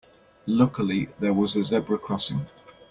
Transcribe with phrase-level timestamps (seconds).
[0.47, 2.47] Luckily there was a zebra crossing.